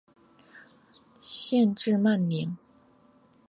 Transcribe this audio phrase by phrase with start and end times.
[1.19, 2.57] 县治曼宁。